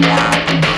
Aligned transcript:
Yeah. 0.00 0.69